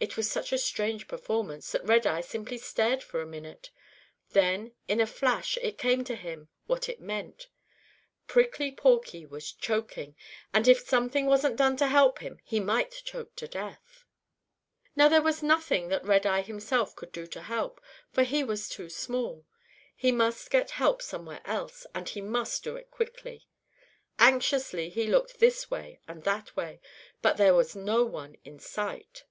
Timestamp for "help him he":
11.86-12.60